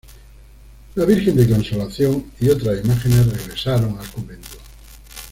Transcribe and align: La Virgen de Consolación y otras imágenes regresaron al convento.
La 0.95 1.05
Virgen 1.05 1.35
de 1.35 1.47
Consolación 1.47 2.25
y 2.39 2.49
otras 2.49 2.83
imágenes 2.83 3.31
regresaron 3.37 3.99
al 3.99 4.09
convento. 4.11 4.47